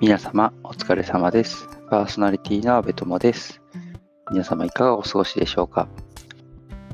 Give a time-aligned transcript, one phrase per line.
[0.00, 1.68] 皆様お疲れ様です。
[1.90, 3.60] パーソナリティの阿部友です。
[4.30, 5.88] 皆様いかがお過ごしでしょうか？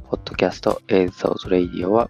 [0.09, 2.09] ポッドキャスト映像ズレイディオは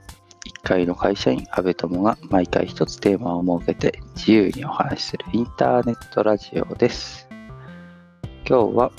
[0.63, 7.29] 一介の会社員阿部友が毎回一つテーマを設けて自由にお話しするインターネットラジオです。
[8.49, 8.93] 今日は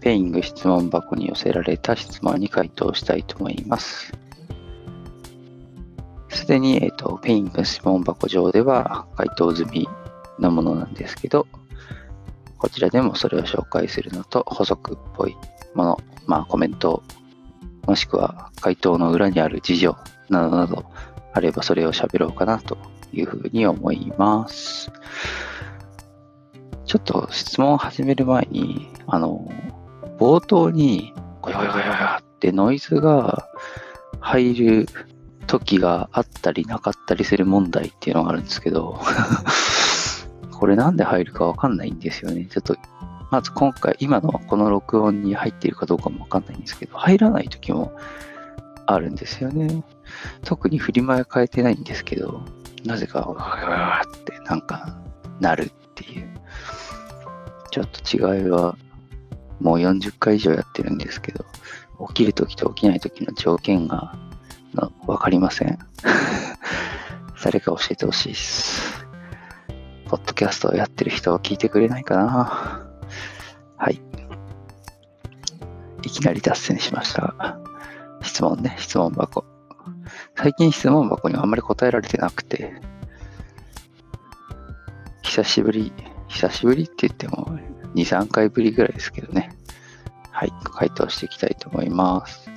[0.00, 4.14] Peing 質問箱に寄せられた質問に回答したいと思います。
[6.30, 9.86] すでに、えーと、 Peing 質問箱上では回答済み
[10.38, 11.46] のものなんですけど、
[12.58, 15.36] こちらでもそれを紹介するのと補足っぽい
[15.74, 17.02] もの、まあコメント、
[17.86, 19.96] もしくは回答の裏にある事情
[20.28, 20.84] などなど
[21.32, 22.76] あればそれを喋ろうかなと
[23.12, 24.90] いうふうに思います。
[26.84, 29.46] ちょっと質問を始める前に、あの、
[30.18, 33.46] 冒頭にゴヨゴヨゴヨゴヨってノイズが
[34.20, 34.86] 入る
[35.46, 38.98] 時があったりなかったりする問題っていうのがあるんですけど、
[40.58, 42.46] これなんで入るかわかんないんですよね。
[42.46, 42.76] ちょっと、
[43.30, 47.92] まず今回、今のこの録音に入っているかどうかもわかんないんですけど、入らない時も
[48.86, 49.84] あるんですよね。
[50.44, 52.42] 特に振り前変えてないんですけど、
[52.84, 54.98] なぜか、わわってなんか
[55.38, 56.28] なるっていう。
[57.70, 58.76] ちょっと違いは、
[59.60, 61.44] もう40回以上やってるんですけど、
[62.08, 64.16] 起きる時と起きない時の条件が
[65.06, 65.78] わかりません。
[67.44, 68.97] 誰か教えてほしいです。
[70.08, 72.88] ポッドキャストをやってる人は聞いてくれないかな
[73.76, 74.00] はい。
[76.02, 77.58] いきなり脱線しました。
[78.22, 79.44] 質問ね、質問箱。
[80.34, 82.80] 最近質問箱にはあんまり答えられてなくて、
[85.22, 85.92] 久しぶり、
[86.28, 87.58] 久しぶりって言っても
[87.94, 89.50] 2、3回ぶりぐらいですけどね。
[90.30, 92.50] はい、回答していきたいと思います。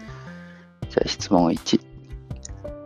[0.89, 1.81] じゃあ質問1。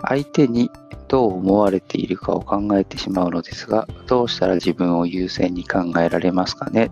[0.01, 0.71] 相手に
[1.07, 6.91] どう思われているかを考えてしまうのですが、どうしたら自分を優先に考えられますかね？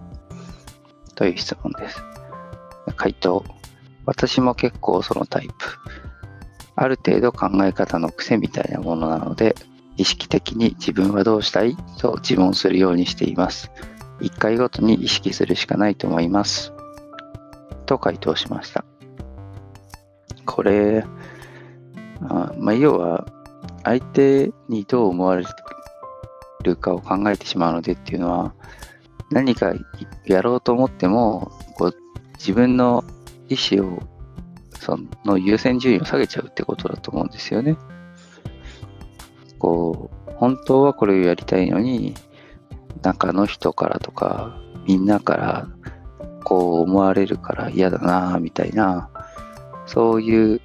[1.16, 2.04] という質問です。
[2.96, 3.44] 回答。
[4.06, 5.54] 私も結構そのタイプ。
[6.76, 9.56] ある程度考え方の癖みたいなものなので、
[9.98, 11.76] 意識的に自分はどうしたい？
[12.00, 13.72] と自問するようにしています。
[14.22, 16.74] 1回ごとに意識するしかないと思います。
[17.86, 18.86] と回答しました。
[20.46, 21.06] これ、
[22.22, 23.26] あまあ、要は、
[23.84, 25.46] 相手にどう思われ
[26.64, 28.54] るかを考えてしまうのでっていうのは、
[29.32, 29.74] 何か
[30.26, 31.96] やろうと思っても、こう
[32.38, 33.04] 自分の
[33.50, 34.00] 意思を、
[34.80, 37.78] その優先順位を下げちゃうってことだと思うんですよね。
[39.60, 42.16] こう、本当はこれをやりたいのに、
[43.02, 45.68] 中の人からとか、みんなから、
[46.44, 49.10] こう思われるから嫌だなみたいな、
[49.86, 50.62] そういう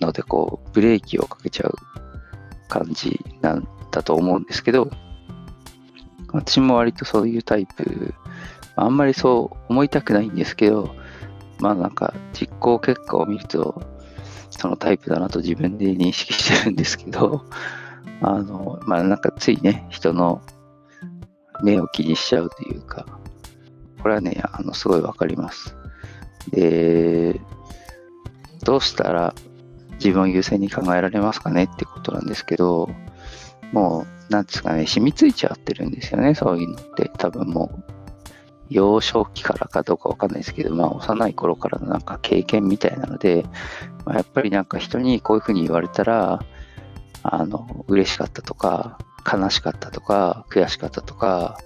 [0.00, 1.74] ので、こう、ブレーキをかけちゃう
[2.72, 4.88] 感じなんだと思うんですけど、
[6.32, 8.14] 私も割とそういうタイプ、
[8.76, 10.94] あんまりそう思いたくないんですけど、
[11.60, 13.82] まあなんか実行結果を見ると、
[14.48, 17.44] そのタイプだなと自分で認識してるんですけど、
[18.22, 20.40] あの、まあなんかついね、人の
[21.62, 23.04] 目を気にしちゃうというか、
[24.00, 25.76] これはね、あの、すごいわかります。
[26.50, 27.38] で、
[28.64, 29.34] どうしたら
[30.02, 32.90] 自分を優先に考えられますかねってことなんですけど、
[33.72, 37.10] もう、なんですかね、染みついちゃってるんですよね、そういうのって。
[37.18, 37.92] 多分もう、
[38.68, 43.44] 幼少期からかどうかわかんないですけど、まあ、幼い頃からのなんか経験みたいなので、
[44.04, 46.44] まあ、やっぱりなんか人にこういうふうに言われたら、
[47.22, 48.98] あの、嬉しかったとか、
[49.30, 51.58] 悲しかったとか、悔しかったとか、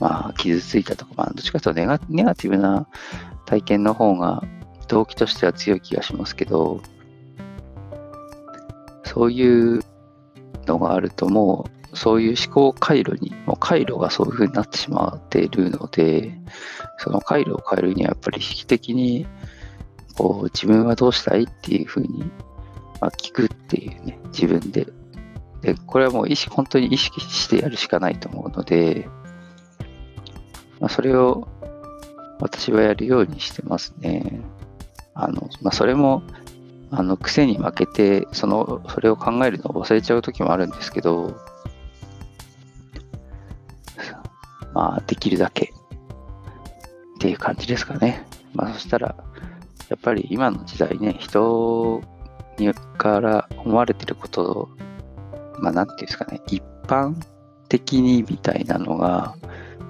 [0.00, 2.88] まあ、傷ついたとか、まあ、どっちかというとネガネガティブな
[3.44, 4.42] 体験の方が
[4.88, 6.80] 動機としては強い気がしますけど、
[9.16, 9.80] そういう
[10.66, 16.38] のがあるともう、そういう思考回路に、もう回路がそういう風になってしまっているので、
[16.98, 19.26] その回路を変えるにはやっぱり意識的に、
[20.18, 22.30] こう、自分はどうしたいっていう風に、
[23.00, 24.86] まあ、聞くっていうね、自分で。
[25.62, 29.08] で、これはもう意識、本当に意識してやるしかないと思うので、
[30.78, 31.48] まあ、それを
[32.38, 34.42] 私はやるようにしてますね。
[35.14, 36.22] あの、まあ、それも、
[36.90, 41.36] あの、癖に負けて、その、それを考えるのを忘れちゃう時もあるんですけど、
[44.72, 48.26] まあ、できるだけっていう感じですかね。
[48.54, 49.16] まあ、そしたら、
[49.88, 52.02] やっぱり今の時代ね、人
[52.58, 54.68] にから思われてることを、
[55.58, 57.14] まあ、なんていうんですかね、一般
[57.68, 59.34] 的にみたいなのが、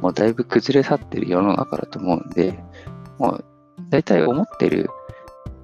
[0.00, 2.58] もうだいぶ崩れ去ってる世の中だと思うんで、
[3.18, 3.44] もう、
[3.90, 4.90] 大体思ってる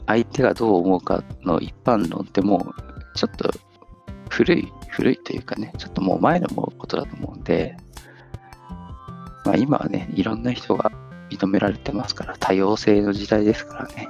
[0.07, 3.51] 相手がどう思うかの一般論ってもう、ちょっと
[4.31, 7.77] 古い、古いというかね、ちょっともう前のことだと思うんで、
[9.45, 10.91] まあ、今はね、いろんな人が
[11.31, 14.09] 認められてますから、多様性の時代ですからね。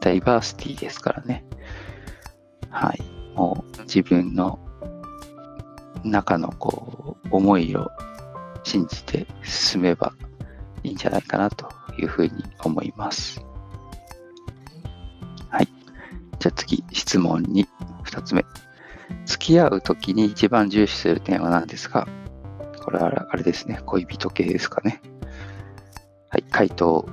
[0.00, 1.44] ダイバーシティですからね。
[2.70, 3.00] はい。
[3.34, 4.58] もう自分の
[6.04, 7.88] 中のこう、思いを
[8.64, 10.12] 信じて進めば
[10.82, 11.68] いいんじゃないかなと
[11.98, 12.32] いうふうに
[12.64, 13.40] 思います。
[16.42, 17.68] じゃあ次、質問に
[18.04, 18.44] 2つ目。
[19.26, 22.08] 付き合うときに一番重視する点は何ですか？
[22.84, 23.80] これはあれですね。
[23.86, 25.00] 恋人系ですかね。
[26.30, 26.42] はい。
[26.50, 27.08] 回答。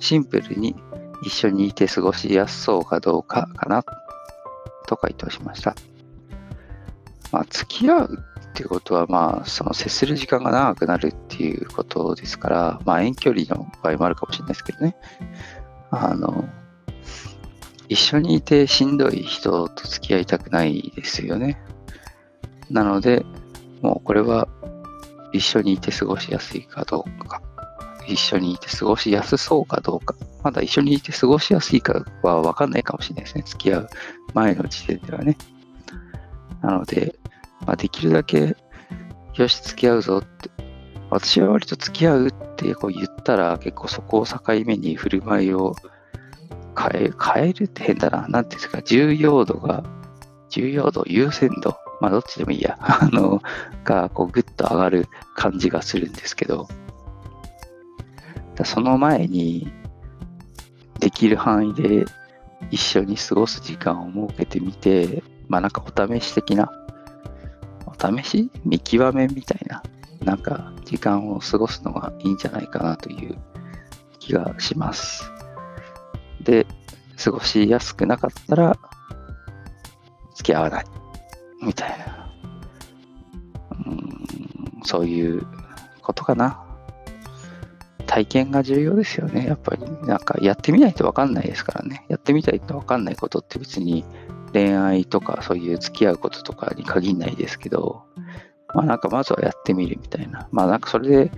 [0.00, 0.74] シンプルに
[1.22, 3.84] 一緒にいて過ごしやすそうかどうかかな
[4.88, 5.76] と回答しました。
[7.30, 14.96] まあ、付き合うってことは、まあ、その接する時間が長くなるっていうことですから、まあ、遠距離の場合もあるかもしれないですけどね。
[15.92, 16.48] あの、
[17.88, 21.60] 一緒にいてしんどい人と付き合いたくないですよね。
[22.70, 23.24] なので、
[23.82, 24.48] もうこれは
[25.32, 27.42] 一緒にいて過ごしやすいかどうか、
[28.06, 33.44] 一緒にいて過ごしやすそうかどうか、まだ一緒にいて過ごしやすいかはわかんないかもしれないですね。
[33.46, 33.88] 付き合う
[34.34, 35.36] 前の時点ではね。
[36.62, 37.14] なので、
[37.66, 38.56] まあ、できるだけ、
[39.34, 40.50] よし、付き合うぞって。
[41.10, 45.74] 私は割と付き合うってこう言ったら、結構そこを境目に振る舞いを
[46.78, 48.28] 変え、変えるって変だな。
[48.28, 49.84] なんていうんですか、重要度が、
[50.48, 53.42] 重要度、優先度、まあどっちでもいいや、 あの、
[53.84, 56.68] がこうグッと上がる感じがするんですけど、
[58.64, 59.72] その前に、
[61.00, 62.04] できる範囲で
[62.70, 66.70] 一緒に過ごす時間を設けてみて、まあなんかお試し的な
[67.86, 68.50] お試し？
[68.64, 69.82] 見極めみたいな、
[70.24, 73.36] なんか時間を過ごすのがいいんじゃないかなという
[74.20, 75.31] 気がします。
[76.44, 76.66] で、
[77.22, 78.76] 過ごしやすくなかったら、
[80.34, 80.84] 付き合わない。
[81.62, 82.32] みたいな。
[83.86, 85.46] うん、そういう
[86.02, 86.64] ことかな。
[88.06, 89.46] 体験が重要ですよね。
[89.46, 92.04] やっぱり、なんかやってみないとわかんないですからね。
[92.08, 94.04] やってみたいとわかんないことって別に
[94.52, 98.02] 恋愛とかそういう付き合うこととかに限らないですけど、
[98.74, 100.48] まあなんかまずはやってみるみたいな。
[100.52, 101.32] まあなんかそれで、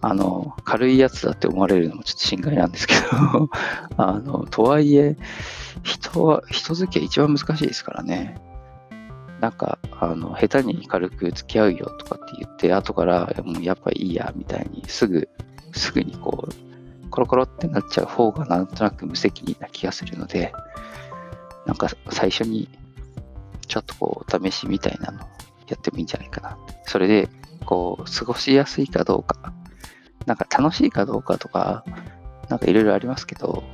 [0.00, 3.48] あの、軽いやつだって思われるのもちょっと心外なんですけど
[3.96, 5.16] あの、とはいえ、
[5.82, 8.40] 人は、人付き合い一番難しいですからね。
[9.40, 15.28] なんか、あの、下手に軽く付き合うよとかって言って、後から、もうやっぱいいや、みたいに、すぐ、
[15.72, 20.52] すぐにこう、コロコロってなっちゃう方がなんとなく無責任な気がするので、
[21.66, 22.68] なんか最初に
[23.66, 25.20] ちょっとこうお試しみたいなの
[25.66, 26.58] やってもいいんじゃないかな。
[26.84, 27.28] それで、
[27.64, 29.52] こう、過ごしやすいかどうか、
[30.26, 31.84] なんか楽しいかどうかとか、
[32.48, 33.64] なんかいろいろありますけど、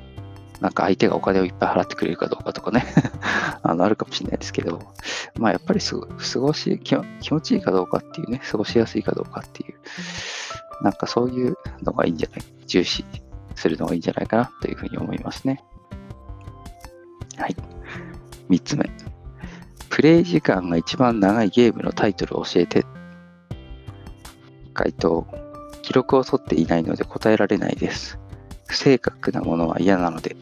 [0.61, 2.87] なんか相手がお金をいっぱい払ってくれるかどうかとかね
[3.65, 4.81] あの、あるかもしれないですけど、
[5.37, 9.75] まあやっぱりす過ごし気、気持ちいいかどうかっていうね、過ごしやすいかどうかっていう、
[10.83, 13.05] なんかそういうのがいいんじゃない、重視
[13.57, 15.65] するのがいいんじゃないかなというふうに思いますね。
[17.39, 17.57] はい。
[18.49, 18.89] 3つ目。
[19.91, 22.87] プレイ時間が一番長いゲームのタイトルを教えて。
[24.75, 25.42] 回答。
[25.83, 28.19] 記録を取っていないので答えられないです。
[28.67, 30.37] 不正確なものは嫌なので、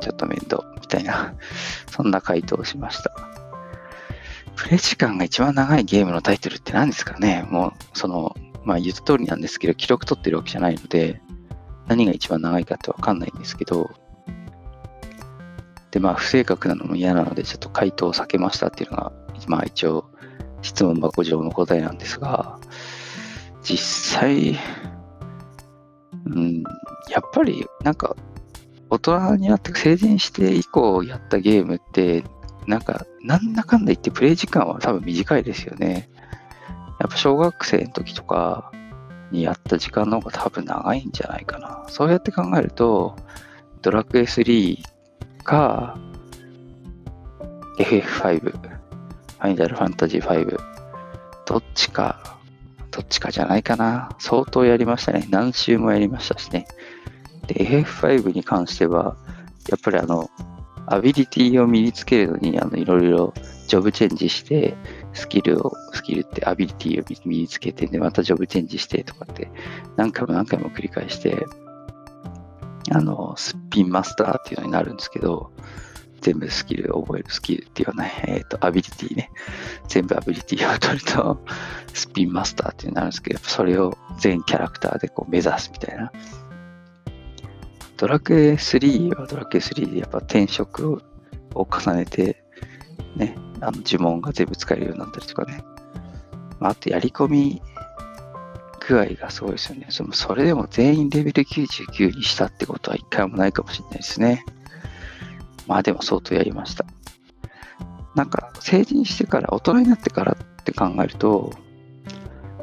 [0.00, 1.34] ちょっと面倒、みたいな、
[1.90, 3.12] そんな回答をしました。
[4.56, 8.34] プレイ時間が一番長いゲームのタイトルって何ですかねもう、その、
[8.64, 11.20] まあ言った通りなんですけど、記録取ってるわけじゃないので、
[11.86, 13.90] 何が一番長いかってわかんないんですけど、
[15.90, 19.12] で、まあ、不正確なのも嫌なので、ちょっと回答を避けましたっていうのが、
[19.46, 20.10] まあ、一応、
[20.62, 22.58] 質問箱上の答えなんですが、
[23.66, 24.56] 実際、
[26.26, 26.62] うん、
[27.10, 28.14] やっぱり、なんか、
[28.90, 32.22] 大人になって成人して以降やったゲームって、
[32.68, 36.08] なんか、なんだかんだ言ってプレイ時間は多分短いですよね。
[37.00, 38.70] やっぱ小学生の時とか
[39.32, 41.86] にやった時間の方が多分長いんじゃないかな。
[41.88, 43.16] そうやって考えると、
[43.82, 44.78] ドラクエ3
[45.42, 45.98] か、
[47.80, 50.56] FF5、ファイナルファンタジー5、
[51.46, 52.35] どっちか、
[53.06, 54.10] っちかじゃないかな。
[54.18, 55.26] 相当やりましたね。
[55.30, 56.66] 何周もやりましたしね。
[57.46, 59.16] で、FF5 に関しては、
[59.68, 60.28] やっぱりあの、
[60.86, 63.32] アビリティを身につけるのに、あの、いろいろ
[63.66, 64.76] ジョブチェンジして、
[65.12, 69.50] スキルを、スキルってアビリティを身につけて、で、またジョブチェンジしてとかって、
[69.96, 71.46] 何回も何回も繰り返して、
[72.90, 75.50] あの、すっぴんマスターっていうのになるんですけど、
[76.26, 79.30] 全部スキルを覚えるスキルっていうのはね、えっ、ー、と、アビリティね。
[79.86, 81.40] 全部アビリティを取ると、
[81.94, 86.10] すっぴんマスターっていうのになるんですけど、それを全キャラクターでこう目指すみたいな。
[87.96, 91.00] ドラクエ3はドラクエ3でやっぱ転職
[91.54, 92.42] を重ねて、
[93.14, 95.62] ね、あの呪文が全部使えるようになったりとかね。
[96.58, 97.62] まあ、あとやり込み
[98.88, 99.86] 具合がすごいですよね。
[99.90, 104.44] そのそれでも全員レベル99にしたってことは一回もないかもしれないですね。
[105.66, 106.84] まあでも相当やりました。
[108.14, 111.52] なんか成人してから大人になってからって考えると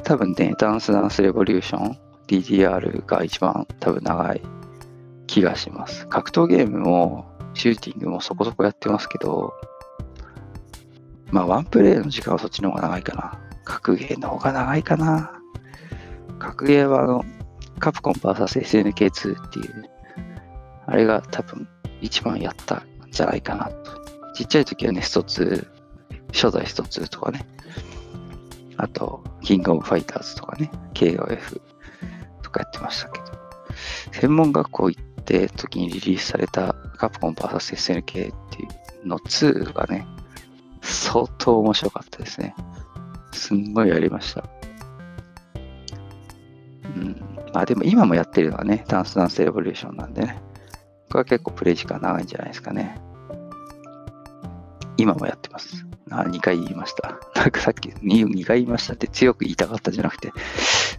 [0.03, 4.41] 多分ねダンスダンスレボリューション DDR が一番多分長い
[5.27, 6.07] 気がします。
[6.07, 9.53] 格闘ゲームもシューティングもそこそこやってますけど
[11.31, 13.39] まあワンプレイの時間はそっちの方が長いかな。
[13.65, 15.31] 格ゲーの方が長いかな。
[16.37, 17.23] 格ゲーはあの、
[17.79, 19.89] カプコン VS SNK2 っていう、
[20.85, 21.67] あれが多分
[22.01, 24.03] 一番やったじゃないかなと。
[24.33, 25.67] ちっちゃい時はね、スト2、
[26.33, 27.45] 初代スト2とかね。
[28.77, 31.61] あと、キングオブファイターズとかね、KOF
[32.41, 33.25] とかやってましたけど、
[34.11, 38.33] 専門学校行って時にリリースされたカプコン VSSNK ってい
[39.03, 40.07] うの2がね、
[40.81, 42.55] 相当面白かったですね。
[43.31, 44.43] すんごいやりました。
[46.95, 47.15] うん。
[47.53, 50.41] まあでも今もやってるのはね、ダンスダンスレボリューションなんでね。
[51.17, 52.99] は結構プレイ時間長いんじゃないですかね。
[54.97, 55.85] 今もやってます。
[56.11, 57.19] あ、2回言いました。
[57.35, 60.31] なんかさっき 2, 2回言いましたって強く言いたかったじゃなくて、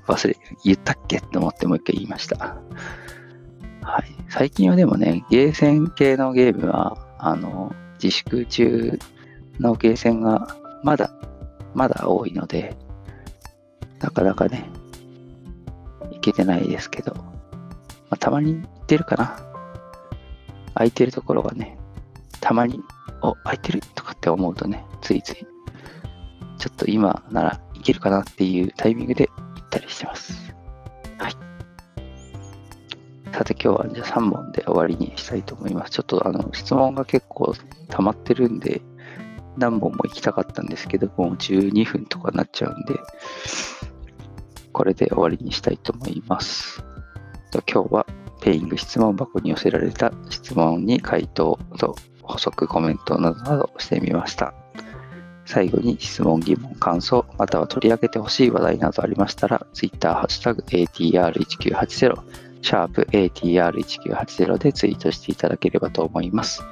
[0.06, 2.56] 忘れ、言ったっけと思ってもう一回言いました。
[3.82, 4.04] はい。
[4.28, 8.98] 最近はでもね、ゲーセン系のゲームは、あの、自粛中
[9.60, 10.48] のゲーセンが
[10.82, 11.10] まだ
[11.74, 12.76] まだ多いので、
[14.00, 14.70] なかなかね、
[16.12, 17.22] 行けてないですけど、ま
[18.10, 19.53] あ、たまに行ってるかな。
[20.74, 21.78] 空いてるところがね、
[22.40, 22.80] たまに、
[23.22, 25.46] お、空いてるとかって思うとね、ついつい、
[26.58, 30.54] ちょっと今ならいけるかなっていうタイミングで行ったりしてます。
[31.18, 31.32] はい。
[33.32, 35.92] さて今日はじゃあ3本で終わりにしたいと思います。
[35.92, 37.54] ちょっとあの質問が結構
[37.88, 38.82] 溜まってるんで、
[39.56, 42.98] 何本も行きたかったんですけど、もう12分とかなっちゃうんで、
[44.72, 46.84] これで終わりにしたいと思います。
[47.72, 48.06] 今日は
[48.44, 54.52] ペイング質問箱に寄せられた質問に回答と補足コメントなどなどしてみました。
[55.46, 62.18] 最後に質問、疑問、感想、または取り上げてほしい話題などありましたら、Twitter、ハッシュタグ ATR1980、
[62.60, 66.62] シャープ ATR1980 でツイートしていただければと思います。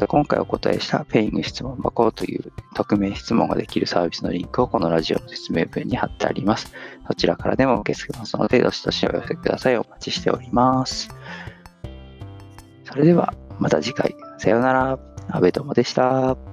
[0.00, 6.72] また今回お答えしたペイング質問箱という匿名質問ができるサービスのリンクをこのラジオの説明文に貼ってあります。
[7.06, 9.76] そちらからでも受け付けますので、どしどしお寄せください。
[9.76, 11.14] お待ちしております。
[12.84, 14.14] それではまた次回。
[14.38, 14.98] さようなら。
[15.28, 16.49] 阿部友でした。